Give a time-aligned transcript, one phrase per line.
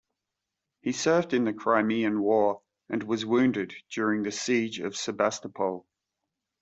[0.81, 5.85] He served in the Crimean War, and was wounded during the siege of Sebastopol.